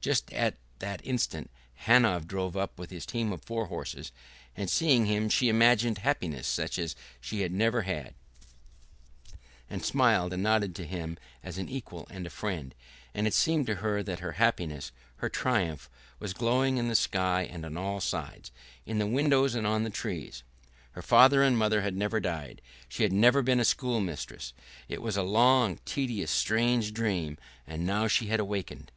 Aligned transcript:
Just 0.00 0.32
at 0.32 0.56
that 0.80 1.00
instant 1.04 1.50
Hanov 1.86 2.26
drove 2.26 2.56
up 2.56 2.80
with 2.80 2.90
his 2.90 3.06
team 3.06 3.30
of 3.32 3.44
four 3.44 3.66
horses, 3.66 4.10
and 4.56 4.68
seeing 4.68 5.06
him 5.06 5.28
she 5.28 5.48
imagined 5.48 5.98
happiness 5.98 6.48
such 6.48 6.80
as 6.80 6.96
she 7.20 7.42
had 7.42 7.52
never 7.52 7.82
had, 7.82 8.14
and 9.70 9.84
smiled 9.84 10.32
and 10.32 10.42
nodded 10.42 10.74
to 10.74 10.84
him 10.84 11.16
as 11.44 11.58
an 11.58 11.68
equal 11.68 12.08
and 12.10 12.26
a 12.26 12.30
friend, 12.30 12.74
and 13.14 13.28
it 13.28 13.34
seemed 13.34 13.66
to 13.68 13.76
her 13.76 14.02
that 14.02 14.18
her 14.18 14.32
happiness, 14.32 14.90
her 15.18 15.28
triumph, 15.28 15.88
was 16.18 16.32
glowing 16.34 16.76
in 16.76 16.88
the 16.88 16.96
sky 16.96 17.44
and 17.48 17.64
on 17.64 17.76
all 17.76 18.00
sides, 18.00 18.50
in 18.84 18.98
the 18.98 19.06
windows 19.06 19.54
and 19.54 19.64
on 19.64 19.84
the 19.84 19.90
trees. 19.90 20.42
Her 20.90 21.02
father 21.02 21.44
and 21.44 21.56
mother 21.56 21.82
had 21.82 21.96
never 21.96 22.18
died, 22.18 22.60
she 22.88 23.04
had 23.04 23.12
never 23.12 23.42
been 23.42 23.60
a 23.60 23.64
schoolmistress, 23.64 24.52
it 24.88 25.00
was 25.00 25.16
a 25.16 25.22
long, 25.22 25.78
tedious, 25.84 26.32
strange 26.32 26.92
dream, 26.92 27.38
and 27.64 27.86
now 27.86 28.08
she 28.08 28.26
had 28.26 28.40
awakened.... 28.40 28.90